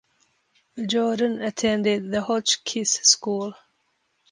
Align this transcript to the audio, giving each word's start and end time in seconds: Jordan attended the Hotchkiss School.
Jordan 0.87 1.43
attended 1.43 2.09
the 2.11 2.23
Hotchkiss 2.23 2.93
School. 3.03 3.53